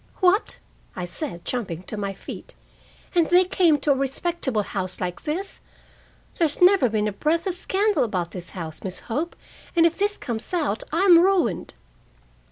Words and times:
"What!" 0.19 0.57
I 0.95 1.05
said, 1.05 1.45
jumping 1.45 1.83
to 1.83 1.95
my 1.95 2.11
feet, 2.11 2.55
"and 3.13 3.27
they 3.27 3.43
came 3.45 3.77
to 3.81 3.91
a 3.91 3.95
respectable 3.95 4.63
house 4.63 4.99
like 4.99 5.25
this! 5.25 5.59
There's 6.39 6.59
never 6.59 6.89
been 6.89 7.07
a 7.07 7.11
breath 7.13 7.45
of 7.45 7.53
scandal 7.53 8.03
about 8.03 8.31
this 8.31 8.49
house, 8.57 8.81
Miss 8.83 9.01
Hope, 9.01 9.35
and 9.75 9.85
if 9.85 9.99
this 9.99 10.17
comes 10.17 10.55
out 10.55 10.81
I'm 10.91 11.19
ruined." 11.19 11.75